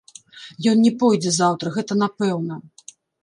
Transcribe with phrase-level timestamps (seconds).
[0.71, 2.59] Ён не пойдзе заўтра, гэта напэўна.